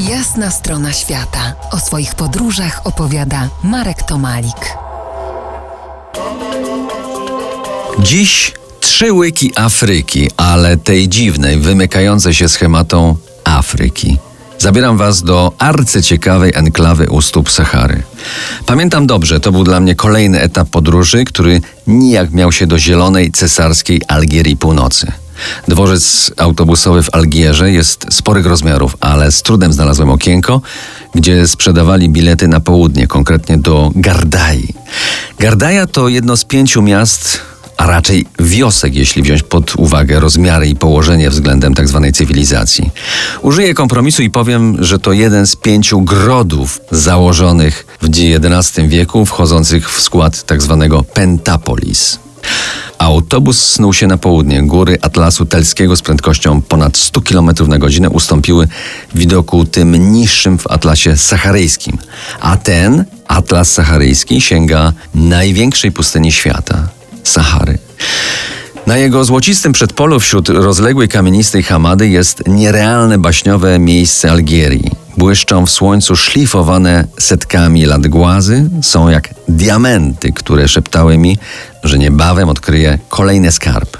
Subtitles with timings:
[0.00, 1.54] Jasna strona świata.
[1.70, 4.76] O swoich podróżach opowiada Marek Tomalik.
[7.98, 14.18] Dziś trzy łyki Afryki, ale tej dziwnej, wymykającej się schematą Afryki.
[14.58, 18.02] Zabieram was do arcyciekawej enklawy u stóp Sahary.
[18.66, 23.32] Pamiętam dobrze, to był dla mnie kolejny etap podróży, który nijak miał się do zielonej
[23.32, 25.12] cesarskiej Algierii północy.
[25.68, 30.60] Dworzec autobusowy w Algierze jest sporych rozmiarów, ale z trudem znalazłem okienko,
[31.14, 34.74] gdzie sprzedawali bilety na południe, konkretnie do Gardai.
[35.38, 37.40] Gardaja to jedno z pięciu miast
[37.76, 42.00] a raczej wiosek, jeśli wziąć pod uwagę rozmiary i położenie względem tzw.
[42.04, 42.90] Tak cywilizacji.
[43.42, 49.90] Użyję kompromisu i powiem, że to jeden z pięciu grodów założonych w XI wieku, wchodzących
[49.90, 50.88] w skład tzw.
[50.90, 52.25] Tak Pentapolis.
[52.98, 54.62] Autobus snuł się na południe.
[54.62, 58.68] Góry Atlasu Telskiego z prędkością ponad 100 km na godzinę ustąpiły
[59.14, 61.98] widoku tym niższym w Atlasie Saharyjskim.
[62.40, 66.88] A ten, Atlas Saharyjski, sięga największej pustyni świata
[67.22, 67.78] Sahary.
[68.86, 75.05] Na jego złocistym przedpolu wśród rozległej kamienistej Hamady jest nierealne baśniowe miejsce Algierii.
[75.16, 81.38] Błyszczą w słońcu szlifowane setkami lat głazy, są jak diamenty, które szeptały mi,
[81.84, 83.96] że niebawem odkryję kolejny skarb.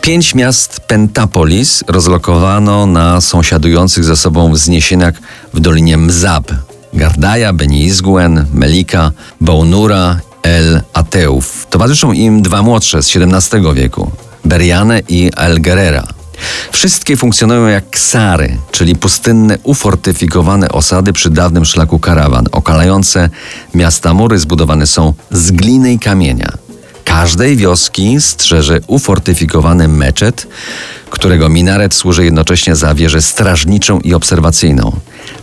[0.00, 5.14] Pięć miast Pentapolis rozlokowano na sąsiadujących ze sobą wzniesieniach
[5.54, 6.52] w Dolinie Mzab.
[6.92, 11.66] Gardaja, Beni Izguen, Melika, Bounura El Ateuf.
[11.70, 14.10] Towarzyszą im dwa młodsze z XVII wieku,
[14.44, 16.13] Beriane i El Guerrera.
[16.72, 22.46] Wszystkie funkcjonują jak ksary, czyli pustynne, ufortyfikowane osady przy dawnym szlaku karawan.
[22.52, 23.30] Okalające
[23.74, 26.52] miasta mury zbudowane są z gliny i kamienia.
[27.04, 30.46] Każdej wioski strzeże ufortyfikowany meczet,
[31.10, 34.92] którego minaret służy jednocześnie za wieżę strażniczą i obserwacyjną.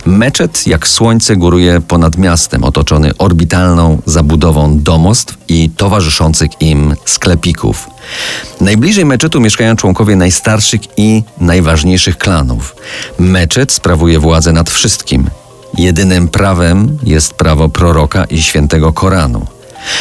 [0.06, 7.90] Meczet jak słońce góruje ponad miastem, otoczony orbitalną zabudową domostw i towarzyszących im sklepików.
[8.60, 12.76] Najbliżej meczetu mieszkają członkowie najstarszych i najważniejszych klanów.
[13.18, 15.30] Meczet sprawuje władzę nad wszystkim.
[15.78, 19.46] Jedynym prawem jest prawo proroka i świętego Koranu.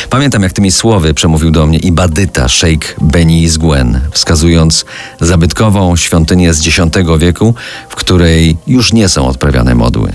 [0.09, 4.85] Pamiętam, jak tymi słowy przemówił do mnie i badyta szejk Beni Zguen, wskazując
[5.21, 6.79] zabytkową świątynię z X
[7.19, 7.55] wieku,
[7.89, 10.13] w której już nie są odprawiane modły.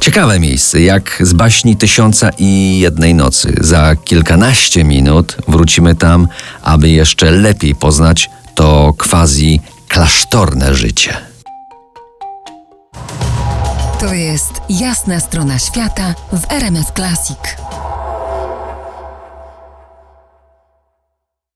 [0.00, 3.54] Ciekawe miejsce, jak z baśni Tysiąca i Jednej Nocy.
[3.60, 6.28] Za kilkanaście minut wrócimy tam,
[6.62, 11.16] aby jeszcze lepiej poznać to quasi klasztorne życie.
[14.00, 17.38] To jest jasna strona świata w RMS Classic.